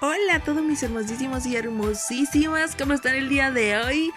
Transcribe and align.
Hola 0.00 0.34
a 0.34 0.40
todos 0.40 0.62
mis 0.62 0.82
hermosísimos 0.82 1.46
y 1.46 1.56
hermosísimas, 1.56 2.76
¿cómo 2.76 2.92
están 2.92 3.14
el 3.14 3.30
día 3.30 3.50
de 3.50 3.78
hoy? 3.78 4.12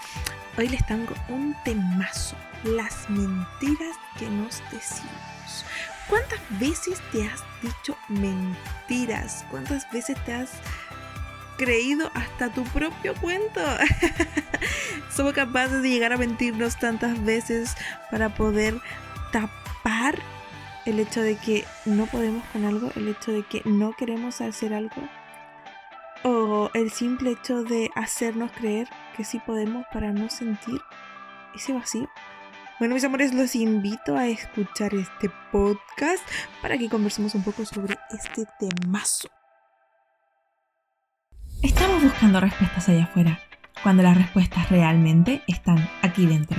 Hoy 0.57 0.67
les 0.67 0.85
tengo 0.85 1.13
un 1.29 1.55
temazo, 1.63 2.35
las 2.65 3.09
mentiras 3.09 3.95
que 4.17 4.29
nos 4.29 4.61
decimos. 4.73 5.65
¿Cuántas 6.09 6.41
veces 6.59 6.99
te 7.13 7.25
has 7.25 7.41
dicho 7.61 7.97
mentiras? 8.09 9.45
¿Cuántas 9.49 9.89
veces 9.89 10.17
te 10.25 10.33
has 10.33 10.49
creído 11.57 12.11
hasta 12.13 12.49
tu 12.49 12.65
propio 12.65 13.15
cuento? 13.15 13.61
Somos 15.15 15.31
capaces 15.31 15.81
de 15.81 15.91
llegar 15.91 16.11
a 16.11 16.17
mentirnos 16.17 16.77
tantas 16.77 17.23
veces 17.23 17.77
para 18.11 18.27
poder 18.27 18.81
tapar 19.31 20.19
el 20.85 20.99
hecho 20.99 21.21
de 21.21 21.37
que 21.37 21.63
no 21.85 22.05
podemos 22.05 22.43
con 22.51 22.65
algo, 22.65 22.91
el 22.97 23.07
hecho 23.07 23.31
de 23.31 23.43
que 23.43 23.61
no 23.63 23.93
queremos 23.93 24.41
hacer 24.41 24.73
algo 24.73 25.07
o 26.23 26.69
el 26.73 26.91
simple 26.91 27.31
hecho 27.31 27.63
de 27.63 27.89
hacernos 27.95 28.51
creer 28.51 28.87
que 29.15 29.23
sí 29.23 29.39
podemos 29.39 29.85
para 29.93 30.11
no 30.11 30.29
sentir 30.29 30.79
ese 31.55 31.73
vacío. 31.73 32.09
Bueno, 32.79 32.95
mis 32.95 33.03
amores, 33.03 33.33
los 33.33 33.55
invito 33.55 34.15
a 34.15 34.27
escuchar 34.27 34.93
este 34.93 35.29
podcast 35.51 36.23
para 36.61 36.77
que 36.77 36.89
conversemos 36.89 37.35
un 37.35 37.43
poco 37.43 37.65
sobre 37.65 37.97
este 38.11 38.45
temazo. 38.57 39.27
Estamos 41.61 42.01
buscando 42.01 42.39
respuestas 42.39 42.87
allá 42.87 43.03
afuera, 43.03 43.39
cuando 43.83 44.01
las 44.01 44.17
respuestas 44.17 44.69
realmente 44.69 45.43
están 45.47 45.89
aquí 46.01 46.25
dentro. 46.25 46.57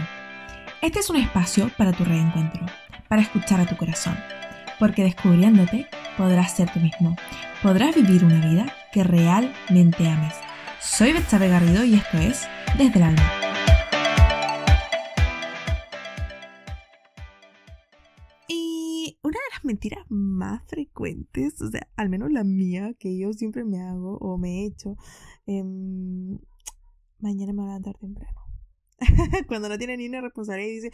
Este 0.83 0.98
es 0.98 1.08
un 1.08 1.16
espacio 1.16 1.70
para 1.78 1.92
tu 1.92 2.05
reencuentro, 2.05 2.66
para 3.08 3.22
escuchar 3.22 3.61
a 3.61 3.66
tu 3.66 3.77
corazón, 3.78 4.19
porque 4.78 5.02
descubriéndote 5.02 5.88
podrás 6.19 6.55
ser 6.55 6.70
tú 6.70 6.80
mismo, 6.80 7.16
podrás 7.62 7.95
vivir 7.95 8.24
una 8.24 8.47
vida 8.47 8.74
que 8.92 9.04
realmente 9.04 10.06
ames. 10.06 10.34
Soy 10.80 11.12
Betsabe 11.12 11.48
Garrido 11.48 11.84
y 11.84 11.94
esto 11.94 12.18
es 12.18 12.48
Desde 12.76 12.98
el 12.98 13.02
Alma. 13.04 13.30
Y 18.48 19.19
una 19.22 19.38
de 19.38 19.55
las 19.55 19.64
mentiras 19.64 20.05
más 20.08 20.62
frecuentes, 20.66 21.60
o 21.62 21.70
sea, 21.70 21.86
al 21.97 22.08
menos 22.08 22.32
la 22.32 22.42
mía, 22.42 22.94
que 22.98 23.16
yo 23.16 23.32
siempre 23.32 23.64
me 23.64 23.80
hago 23.80 24.19
o 24.19 24.38
me 24.38 24.62
he 24.62 24.66
hecho, 24.66 24.97
em, 25.47 26.38
mañana 27.19 27.52
me 27.52 27.62
voy 27.62 27.66
a 27.66 27.75
levantar 27.75 27.97
temprano. 27.98 28.41
Cuando 29.48 29.69
no 29.69 29.78
tiene 29.78 29.97
ni 29.97 30.08
una 30.08 30.20
responsabilidad 30.20 30.70
y 30.70 30.75
dice, 30.75 30.91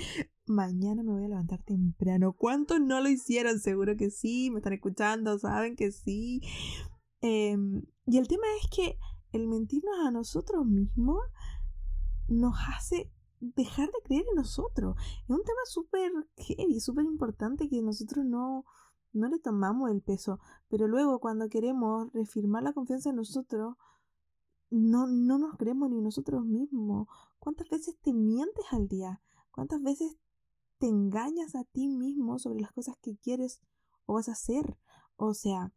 mañana 0.46 1.02
me 1.02 1.12
voy 1.12 1.24
a 1.24 1.28
levantar 1.28 1.62
temprano. 1.62 2.34
¿Cuántos 2.34 2.80
no 2.80 3.00
lo 3.00 3.08
hicieron? 3.08 3.58
Seguro 3.58 3.96
que 3.96 4.10
sí, 4.10 4.50
me 4.50 4.58
están 4.58 4.74
escuchando, 4.74 5.38
saben 5.38 5.76
que 5.76 5.90
sí. 5.90 6.42
Em, 7.28 7.82
y 8.06 8.18
el 8.18 8.28
tema 8.28 8.46
es 8.62 8.70
que 8.70 9.00
el 9.32 9.48
mentirnos 9.48 9.98
a 10.06 10.12
nosotros 10.12 10.64
mismos 10.64 11.18
nos 12.28 12.54
hace 12.68 13.10
dejar 13.40 13.88
de 13.88 14.00
creer 14.04 14.24
en 14.30 14.36
nosotros. 14.36 14.96
Es 15.24 15.30
un 15.30 15.42
tema 15.42 15.60
súper 15.64 16.12
heavy, 16.36 16.78
súper 16.78 17.04
importante 17.04 17.68
que 17.68 17.82
nosotros 17.82 18.24
no, 18.24 18.64
no 19.12 19.28
le 19.28 19.40
tomamos 19.40 19.90
el 19.90 20.02
peso. 20.02 20.38
Pero 20.68 20.86
luego 20.86 21.18
cuando 21.18 21.48
queremos 21.48 22.12
reafirmar 22.12 22.62
la 22.62 22.72
confianza 22.72 23.10
en 23.10 23.16
nosotros, 23.16 23.74
no, 24.70 25.08
no 25.08 25.38
nos 25.38 25.56
creemos 25.56 25.90
ni 25.90 26.00
nosotros 26.00 26.44
mismos. 26.44 27.08
¿Cuántas 27.40 27.68
veces 27.68 27.96
te 28.02 28.12
mientes 28.12 28.66
al 28.70 28.86
día? 28.86 29.20
¿Cuántas 29.50 29.82
veces 29.82 30.16
te 30.78 30.86
engañas 30.86 31.56
a 31.56 31.64
ti 31.64 31.88
mismo 31.88 32.38
sobre 32.38 32.60
las 32.60 32.70
cosas 32.70 32.96
que 33.02 33.16
quieres 33.16 33.60
o 34.06 34.14
vas 34.14 34.28
a 34.28 34.32
hacer? 34.32 34.78
O 35.16 35.34
sea, 35.34 35.72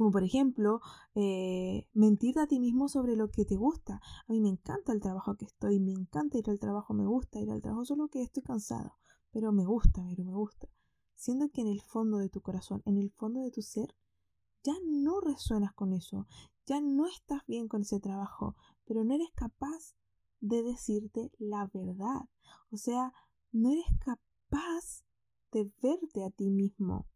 como 0.00 0.12
por 0.12 0.24
ejemplo, 0.24 0.80
eh, 1.14 1.86
mentirte 1.92 2.40
a 2.40 2.46
ti 2.46 2.58
mismo 2.58 2.88
sobre 2.88 3.16
lo 3.16 3.30
que 3.30 3.44
te 3.44 3.56
gusta. 3.56 4.00
A 4.26 4.32
mí 4.32 4.40
me 4.40 4.48
encanta 4.48 4.94
el 4.94 5.00
trabajo 5.02 5.36
que 5.36 5.44
estoy, 5.44 5.78
me 5.78 5.92
encanta 5.92 6.38
ir 6.38 6.48
al 6.48 6.58
trabajo, 6.58 6.94
me 6.94 7.04
gusta 7.04 7.38
ir 7.38 7.50
al 7.50 7.60
trabajo, 7.60 7.84
solo 7.84 8.08
que 8.08 8.22
estoy 8.22 8.42
cansado, 8.42 8.96
pero 9.30 9.52
me 9.52 9.66
gusta, 9.66 10.02
pero 10.08 10.24
me 10.24 10.32
gusta. 10.32 10.70
Siendo 11.16 11.50
que 11.50 11.60
en 11.60 11.66
el 11.66 11.82
fondo 11.82 12.16
de 12.16 12.30
tu 12.30 12.40
corazón, 12.40 12.80
en 12.86 12.96
el 12.96 13.10
fondo 13.10 13.40
de 13.40 13.50
tu 13.50 13.60
ser, 13.60 13.94
ya 14.64 14.72
no 14.86 15.20
resuenas 15.20 15.74
con 15.74 15.92
eso, 15.92 16.26
ya 16.64 16.80
no 16.80 17.06
estás 17.06 17.44
bien 17.46 17.68
con 17.68 17.82
ese 17.82 18.00
trabajo, 18.00 18.56
pero 18.86 19.04
no 19.04 19.12
eres 19.12 19.28
capaz 19.34 19.96
de 20.40 20.62
decirte 20.62 21.30
la 21.38 21.70
verdad. 21.74 22.22
O 22.70 22.78
sea, 22.78 23.12
no 23.52 23.70
eres 23.70 23.84
capaz 23.98 25.04
de 25.52 25.70
verte 25.82 26.24
a 26.24 26.30
ti 26.30 26.48
mismo. 26.48 27.06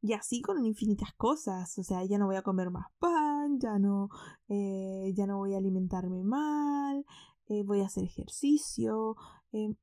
Y 0.00 0.12
así 0.12 0.42
con 0.42 0.64
infinitas 0.64 1.12
cosas. 1.14 1.76
O 1.78 1.82
sea, 1.82 2.04
ya 2.04 2.18
no 2.18 2.26
voy 2.26 2.36
a 2.36 2.42
comer 2.42 2.70
más 2.70 2.86
pan, 2.98 3.58
ya 3.60 3.78
no, 3.78 4.08
eh, 4.48 5.12
ya 5.14 5.26
no 5.26 5.38
voy 5.38 5.54
a 5.54 5.58
alimentarme 5.58 6.22
mal, 6.22 7.04
eh, 7.48 7.62
voy 7.64 7.80
a 7.80 7.86
hacer 7.86 8.04
ejercicio. 8.04 9.16
Eh, 9.52 9.74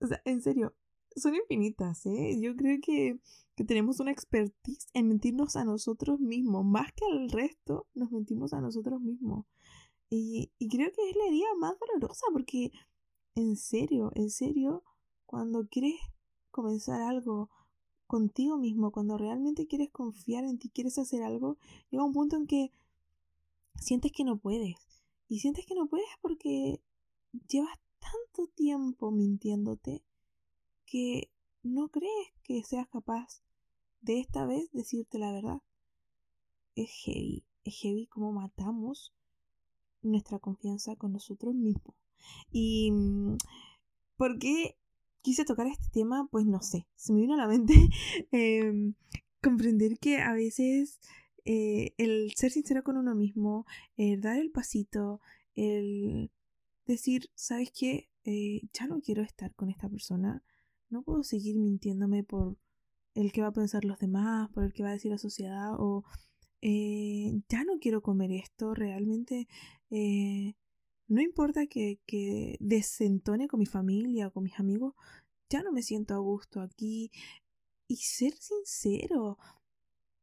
o 0.00 0.06
sea, 0.06 0.20
en 0.24 0.42
serio, 0.42 0.74
son 1.16 1.34
infinitas, 1.34 2.06
¿eh? 2.06 2.38
Yo 2.40 2.56
creo 2.56 2.78
que, 2.82 3.18
que, 3.56 3.64
tenemos 3.64 4.00
una 4.00 4.10
expertise 4.10 4.88
en 4.94 5.08
mentirnos 5.08 5.56
a 5.56 5.64
nosotros 5.64 6.18
mismos. 6.20 6.64
Más 6.64 6.92
que 6.92 7.04
al 7.06 7.30
resto, 7.30 7.86
nos 7.94 8.10
mentimos 8.10 8.52
a 8.52 8.60
nosotros 8.60 9.00
mismos. 9.00 9.46
Y, 10.10 10.52
y 10.58 10.68
creo 10.68 10.90
que 10.92 11.10
es 11.10 11.16
la 11.16 11.26
herida 11.26 11.54
más 11.58 11.74
dolorosa 11.78 12.26
porque, 12.32 12.72
en 13.34 13.56
serio, 13.56 14.10
en 14.14 14.30
serio, 14.30 14.82
cuando 15.26 15.66
quieres 15.68 15.94
comenzar 16.50 17.00
algo, 17.00 17.48
contigo 18.12 18.58
mismo, 18.58 18.90
cuando 18.90 19.16
realmente 19.16 19.66
quieres 19.66 19.90
confiar 19.90 20.44
en 20.44 20.58
ti, 20.58 20.68
quieres 20.68 20.98
hacer 20.98 21.22
algo, 21.22 21.56
llega 21.88 22.04
un 22.04 22.12
punto 22.12 22.36
en 22.36 22.46
que 22.46 22.70
sientes 23.80 24.12
que 24.12 24.22
no 24.22 24.36
puedes. 24.36 24.76
Y 25.28 25.38
sientes 25.38 25.64
que 25.64 25.74
no 25.74 25.86
puedes 25.86 26.10
porque 26.20 26.82
llevas 27.48 27.74
tanto 28.00 28.52
tiempo 28.54 29.10
mintiéndote 29.10 30.04
que 30.84 31.30
no 31.62 31.88
crees 31.88 32.28
que 32.42 32.62
seas 32.64 32.86
capaz 32.86 33.40
de 34.02 34.20
esta 34.20 34.44
vez 34.44 34.70
decirte 34.72 35.18
la 35.18 35.32
verdad. 35.32 35.62
Es 36.74 36.90
heavy, 37.06 37.46
es 37.64 37.74
heavy 37.80 38.08
como 38.08 38.30
matamos 38.30 39.14
nuestra 40.02 40.38
confianza 40.38 40.96
con 40.96 41.14
nosotros 41.14 41.54
mismos. 41.54 41.96
Y 42.50 42.90
mm, 42.92 43.38
¿por 44.18 44.38
qué 44.38 44.76
quise 45.22 45.44
tocar 45.44 45.66
este 45.66 45.88
tema, 45.90 46.28
pues 46.30 46.44
no 46.46 46.60
sé, 46.60 46.86
se 46.96 47.12
me 47.12 47.20
vino 47.20 47.34
a 47.34 47.38
la 47.38 47.48
mente 47.48 47.74
em, 48.32 48.94
comprender 49.40 49.98
que 49.98 50.18
a 50.18 50.32
veces 50.32 51.00
eh, 51.44 51.94
el 51.98 52.32
ser 52.36 52.50
sincero 52.50 52.82
con 52.84 52.96
uno 52.96 53.14
mismo, 53.14 53.66
el 53.96 54.20
dar 54.20 54.38
el 54.38 54.50
pasito, 54.50 55.20
el 55.54 56.30
decir, 56.86 57.30
¿sabes 57.34 57.72
qué? 57.72 58.08
Eh, 58.24 58.62
ya 58.72 58.86
no 58.86 59.00
quiero 59.00 59.22
estar 59.22 59.54
con 59.54 59.70
esta 59.70 59.88
persona, 59.88 60.42
no 60.90 61.02
puedo 61.02 61.22
seguir 61.22 61.58
mintiéndome 61.58 62.22
por 62.24 62.56
el 63.14 63.32
que 63.32 63.42
va 63.42 63.48
a 63.48 63.52
pensar 63.52 63.84
los 63.84 63.98
demás, 63.98 64.50
por 64.50 64.64
el 64.64 64.72
que 64.72 64.82
va 64.82 64.90
a 64.90 64.92
decir 64.92 65.10
la 65.10 65.18
sociedad, 65.18 65.74
o 65.78 66.04
eh, 66.60 67.32
ya 67.48 67.64
no 67.64 67.78
quiero 67.80 68.02
comer 68.02 68.32
esto, 68.32 68.74
realmente 68.74 69.48
no 71.12 71.20
importa 71.20 71.66
que, 71.66 72.00
que 72.06 72.56
desentone 72.58 73.46
con 73.46 73.60
mi 73.60 73.66
familia 73.66 74.28
o 74.28 74.32
con 74.32 74.44
mis 74.44 74.58
amigos, 74.58 74.94
ya 75.50 75.62
no 75.62 75.70
me 75.70 75.82
siento 75.82 76.14
a 76.14 76.18
gusto 76.18 76.62
aquí. 76.62 77.10
Y 77.86 77.96
ser 77.96 78.32
sincero, 78.32 79.36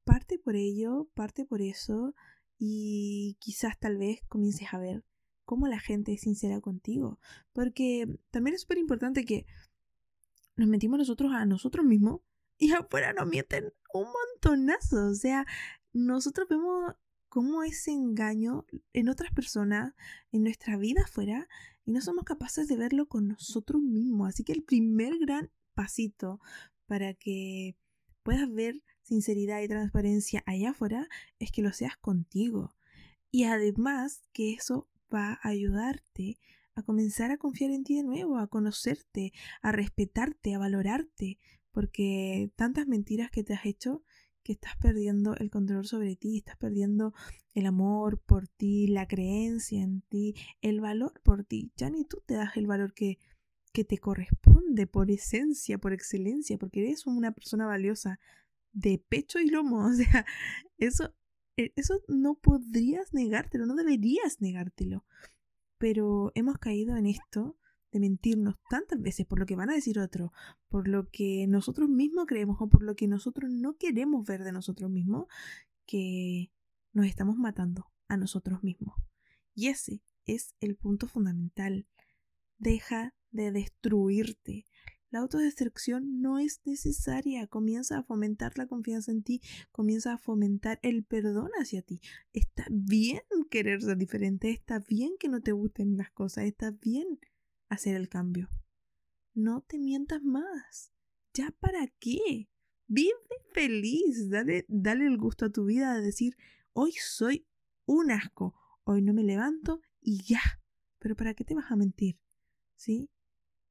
parte 0.03 0.39
por 0.39 0.55
ello, 0.55 1.07
parte 1.13 1.45
por 1.45 1.61
eso, 1.61 2.15
y 2.57 3.37
quizás 3.39 3.79
tal 3.79 3.97
vez 3.97 4.21
comiences 4.27 4.73
a 4.73 4.79
ver 4.79 5.03
cómo 5.45 5.67
la 5.67 5.79
gente 5.79 6.13
es 6.13 6.21
sincera 6.21 6.59
contigo. 6.59 7.19
Porque 7.53 8.07
también 8.31 8.55
es 8.55 8.61
súper 8.61 8.79
importante 8.79 9.25
que 9.25 9.45
nos 10.55 10.67
metimos 10.67 10.97
nosotros 10.97 11.31
a 11.33 11.45
nosotros 11.45 11.85
mismos 11.85 12.21
y 12.57 12.71
afuera 12.71 13.13
nos 13.13 13.27
mienten 13.27 13.71
un 13.93 14.07
montonazo. 14.07 15.09
O 15.09 15.13
sea, 15.13 15.45
nosotros 15.93 16.47
vemos 16.49 16.95
cómo 17.29 17.63
ese 17.63 17.91
engaño 17.91 18.65
en 18.93 19.09
otras 19.09 19.31
personas, 19.31 19.93
en 20.31 20.43
nuestra 20.43 20.77
vida 20.77 21.03
afuera, 21.03 21.47
y 21.85 21.91
no 21.91 22.01
somos 22.01 22.25
capaces 22.25 22.67
de 22.67 22.75
verlo 22.75 23.07
con 23.07 23.27
nosotros 23.27 23.81
mismos. 23.81 24.29
Así 24.29 24.43
que 24.43 24.53
el 24.53 24.63
primer 24.63 25.17
gran 25.17 25.51
pasito 25.73 26.41
para 26.85 27.13
que 27.13 27.77
puedas 28.23 28.51
ver 28.51 28.83
sinceridad 29.01 29.61
y 29.61 29.67
transparencia 29.67 30.43
allá 30.45 30.71
afuera 30.71 31.07
es 31.39 31.51
que 31.51 31.61
lo 31.61 31.71
seas 31.71 31.97
contigo. 31.97 32.75
Y 33.31 33.45
además 33.45 34.21
que 34.33 34.53
eso 34.53 34.89
va 35.13 35.39
a 35.41 35.49
ayudarte 35.49 36.39
a 36.75 36.83
comenzar 36.83 37.31
a 37.31 37.37
confiar 37.37 37.71
en 37.71 37.83
ti 37.83 37.95
de 37.95 38.03
nuevo, 38.03 38.37
a 38.37 38.47
conocerte, 38.47 39.33
a 39.61 39.71
respetarte, 39.71 40.53
a 40.53 40.59
valorarte, 40.59 41.39
porque 41.71 42.51
tantas 42.55 42.87
mentiras 42.87 43.29
que 43.31 43.43
te 43.43 43.53
has 43.53 43.65
hecho 43.65 44.03
que 44.43 44.53
estás 44.53 44.75
perdiendo 44.77 45.35
el 45.35 45.49
control 45.49 45.85
sobre 45.85 46.15
ti, 46.15 46.37
estás 46.37 46.57
perdiendo 46.57 47.13
el 47.53 47.65
amor 47.65 48.19
por 48.19 48.47
ti, 48.47 48.87
la 48.87 49.07
creencia 49.07 49.81
en 49.81 50.01
ti, 50.01 50.35
el 50.61 50.81
valor 50.81 51.21
por 51.23 51.43
ti. 51.43 51.71
Ya 51.75 51.89
ni 51.89 52.05
tú 52.05 52.21
te 52.25 52.35
das 52.35 52.57
el 52.57 52.67
valor 52.67 52.93
que, 52.93 53.19
que 53.73 53.83
te 53.83 53.97
corresponde 53.97 54.87
por 54.87 55.11
esencia, 55.11 55.77
por 55.77 55.93
excelencia, 55.93 56.57
porque 56.57 56.81
eres 56.81 57.05
una 57.05 57.31
persona 57.31 57.65
valiosa 57.65 58.19
de 58.71 58.97
pecho 58.97 59.39
y 59.39 59.49
lomo. 59.49 59.85
O 59.89 59.93
sea, 59.93 60.25
eso 60.77 61.13
e, 61.59 61.73
eso 61.75 62.01
no 62.07 62.35
podrías 62.35 63.13
negártelo, 63.13 63.65
no 63.65 63.75
deberías 63.75 64.39
negártelo. 64.39 65.05
Pero 65.77 66.31
hemos 66.35 66.57
caído 66.57 66.95
en 66.95 67.05
esto 67.05 67.57
de 67.91 67.99
mentirnos 67.99 68.55
tantas 68.69 69.01
veces 69.01 69.25
por 69.25 69.39
lo 69.39 69.45
que 69.45 69.55
van 69.55 69.69
a 69.69 69.75
decir 69.75 69.99
otros, 69.99 70.31
por 70.67 70.87
lo 70.87 71.09
que 71.09 71.47
nosotros 71.47 71.89
mismos 71.89 72.25
creemos 72.27 72.57
o 72.59 72.67
por 72.67 72.83
lo 72.83 72.95
que 72.95 73.07
nosotros 73.07 73.49
no 73.51 73.77
queremos 73.77 74.25
ver 74.25 74.43
de 74.43 74.51
nosotros 74.51 74.89
mismos, 74.89 75.27
que 75.85 76.51
nos 76.93 77.07
estamos 77.07 77.37
matando 77.37 77.87
a 78.07 78.17
nosotros 78.17 78.63
mismos. 78.63 78.95
Y 79.55 79.67
ese 79.67 80.01
es 80.25 80.55
el 80.59 80.75
punto 80.75 81.07
fundamental. 81.07 81.87
Deja 82.57 83.13
de 83.31 83.51
destruirte. 83.51 84.65
La 85.11 85.19
autodestrucción 85.19 86.21
no 86.21 86.37
es 86.37 86.61
necesaria. 86.65 87.47
Comienza 87.47 87.97
a 87.97 88.03
fomentar 88.03 88.57
la 88.57 88.67
confianza 88.67 89.11
en 89.11 89.23
ti, 89.23 89.41
comienza 89.71 90.13
a 90.13 90.17
fomentar 90.19 90.79
el 90.83 91.03
perdón 91.03 91.49
hacia 91.59 91.81
ti. 91.81 91.99
Está 92.31 92.67
bien 92.69 93.21
querer 93.49 93.81
ser 93.81 93.97
diferente, 93.97 94.51
está 94.51 94.79
bien 94.79 95.13
que 95.19 95.29
no 95.29 95.41
te 95.41 95.51
gusten 95.51 95.97
las 95.97 96.11
cosas, 96.11 96.45
está 96.45 96.69
bien 96.69 97.19
hacer 97.69 97.95
el 97.95 98.09
cambio. 98.09 98.49
No 99.33 99.61
te 99.61 99.79
mientas 99.79 100.21
más. 100.23 100.91
¿Ya 101.33 101.51
para 101.59 101.87
qué? 101.99 102.49
Vive 102.87 103.13
feliz, 103.53 104.29
dale, 104.29 104.65
dale 104.67 105.05
el 105.05 105.17
gusto 105.17 105.45
a 105.45 105.51
tu 105.51 105.65
vida 105.65 105.93
de 105.93 106.01
decir, 106.01 106.35
hoy 106.73 106.93
soy 106.93 107.47
un 107.85 108.11
asco, 108.11 108.55
hoy 108.83 109.01
no 109.01 109.13
me 109.13 109.23
levanto 109.23 109.81
y 110.01 110.23
ya. 110.23 110.41
Pero 110.97 111.15
¿para 111.15 111.33
qué 111.33 111.43
te 111.43 111.55
vas 111.55 111.71
a 111.71 111.75
mentir? 111.75 112.19
¿Sí? 112.75 113.09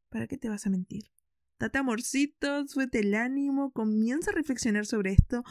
¿Para 0.09 0.27
qué 0.27 0.39
te 0.39 0.49
vas 0.49 0.67
a 0.67 0.71
mentir? 0.71 1.11
Date 1.59 1.79
amorcito, 1.79 2.67
suete 2.69 3.01
el 3.01 3.15
ánimo, 3.15 3.73
comienza 3.73 4.31
a 4.31 4.35
reflexionar 4.35 4.87
sobre 4.87 5.13
esto, 5.13 5.43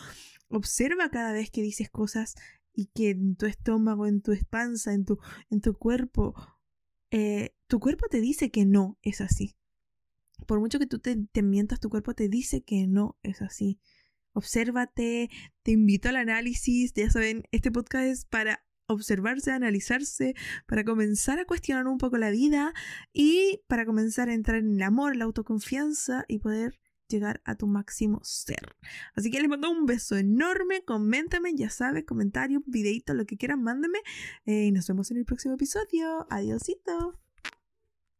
observa 0.47 1.09
cada 1.09 1.33
vez 1.33 1.51
que 1.51 1.61
dices 1.61 1.89
cosas 1.89 2.35
y 2.73 2.85
que 2.87 3.09
en 3.09 3.35
tu 3.35 3.45
estómago, 3.45 4.07
en 4.07 4.21
tu 4.21 4.33
panza, 4.49 4.93
en 4.93 5.03
tu, 5.03 5.19
en 5.49 5.59
tu 5.59 5.73
cuerpo, 5.77 6.35
eh, 7.11 7.55
tu 7.67 7.79
cuerpo 7.79 8.07
te 8.09 8.21
dice 8.21 8.51
que 8.51 8.65
no 8.65 8.97
es 9.01 9.21
así. 9.21 9.55
Por 10.45 10.59
mucho 10.59 10.79
que 10.79 10.87
tú 10.87 10.99
te, 10.99 11.17
te 11.31 11.41
mientas, 11.41 11.79
tu 11.79 11.89
cuerpo 11.89 12.13
te 12.13 12.29
dice 12.29 12.63
que 12.63 12.87
no 12.87 13.17
es 13.23 13.41
así. 13.41 13.79
Obsérvate, 14.33 15.29
te 15.63 15.71
invito 15.71 16.09
al 16.09 16.17
análisis, 16.17 16.93
ya 16.93 17.09
saben, 17.09 17.43
este 17.51 17.71
podcast 17.71 18.05
es 18.05 18.25
para 18.25 18.63
observarse, 18.87 19.51
analizarse, 19.51 20.33
para 20.67 20.83
comenzar 20.83 21.39
a 21.39 21.45
cuestionar 21.45 21.87
un 21.87 21.97
poco 21.97 22.17
la 22.17 22.29
vida 22.29 22.73
y 23.13 23.61
para 23.67 23.85
comenzar 23.85 24.29
a 24.29 24.33
entrar 24.33 24.59
en 24.59 24.75
el 24.75 24.81
amor, 24.81 25.15
la 25.15 25.25
autoconfianza 25.25 26.23
y 26.27 26.39
poder 26.39 26.79
llegar 27.07 27.41
a 27.45 27.55
tu 27.55 27.67
máximo 27.67 28.19
ser. 28.23 28.75
Así 29.15 29.31
que 29.31 29.39
les 29.39 29.49
mando 29.49 29.69
un 29.69 29.85
beso 29.85 30.17
enorme, 30.17 30.83
coméntame, 30.83 31.55
ya 31.55 31.69
sabes, 31.69 32.05
comentario, 32.05 32.63
videito, 32.65 33.13
lo 33.13 33.25
que 33.25 33.37
quieran, 33.37 33.63
mándame 33.63 33.99
eh, 34.45 34.65
y 34.65 34.71
nos 34.71 34.87
vemos 34.87 35.11
en 35.11 35.17
el 35.17 35.25
próximo 35.25 35.55
episodio. 35.55 36.27
Adiósito. 36.29 37.19